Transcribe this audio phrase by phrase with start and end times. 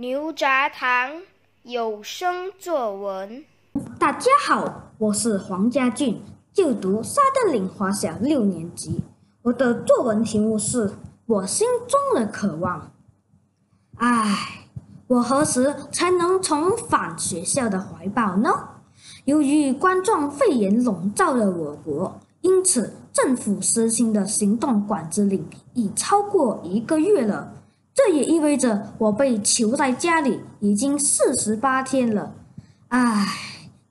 [0.00, 1.22] 牛轧糖
[1.64, 3.42] 有声作文。
[3.98, 6.22] 大家好，我是黄家俊，
[6.52, 9.02] 就读沙德岭华小六年级。
[9.42, 10.90] 我的作文题目是
[11.26, 12.80] 《我心中的渴望》。
[13.96, 14.68] 唉，
[15.08, 18.50] 我何时才能重返学校的怀抱呢？
[19.24, 27.54] 由于冠状肺炎笼罩了我国，因此政府实行的行动管制令已超过一个月了。
[27.98, 32.32] 这也意味着我被囚在家里已经四十八天了。
[32.90, 33.26] 唉，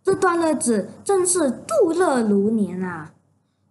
[0.01, 3.11] 这段日子真是度日如年啊！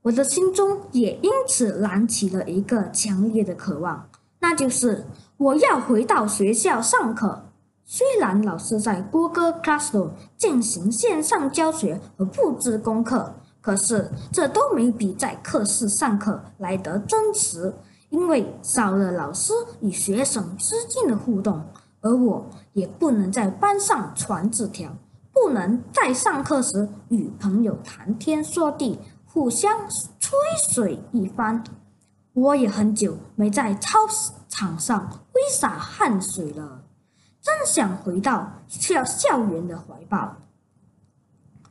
[0.02, 5.06] 我的心中也因此燃起了一个强烈的渴望，那就是
[5.38, 7.46] 我要回到学校上课。
[7.87, 17.73] 虽然老师在 Google Classroom 进行线上教学和布置功课，可是这都没比在课室上课来得真实。
[18.10, 21.65] 因为少了老师与学生之间的互动，
[22.01, 24.96] 而我也不能在班上传纸条，
[25.32, 29.88] 不能在上课时与朋友谈天说地，互相
[30.21, 30.38] 吹
[30.71, 31.63] 水一番。
[32.32, 34.01] 我也很久没在操
[34.48, 36.85] 场上挥洒汗水了，
[37.43, 40.37] 真想回到校校园的怀抱。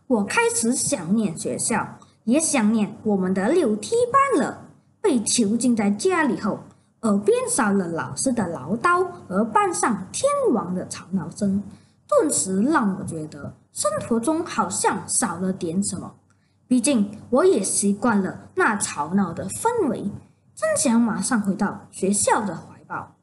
[0.08, 4.65] 我开始想念学校，也想念我们的六 T 班了。
[5.06, 6.58] 被囚禁在家里后，
[7.02, 11.62] 耳边少了老师的唠叨，而班上天王的吵闹声，
[12.08, 16.12] 顿时让我觉得生活中好像少了点什么。
[16.68, 20.10] 毕竟我也习惯了那吵闹的氛围，
[20.56, 23.16] 真想马上回到学校的怀抱。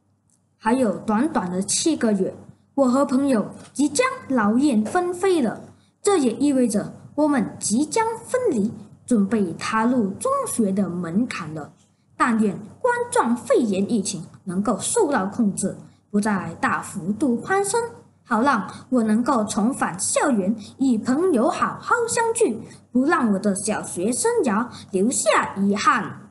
[0.57, 2.33] 还有短短的七个月，
[2.77, 5.61] 我和朋友即将劳燕分飞了，
[6.01, 8.71] 这也意味着我们即将分离。
[9.13, 11.71] 准备踏入中学的门槛了，
[12.17, 15.77] 但愿冠状肺炎疫情能够受到控制，
[16.11, 17.79] 不再大幅度攀升，
[18.25, 26.31] 好让我能够重返校园，与朋友好好相聚，不让我的小学生涯留下遗憾。